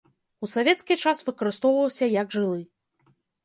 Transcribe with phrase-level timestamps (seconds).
[0.47, 2.61] У савецкі час выкарыстоўваўся як жылы.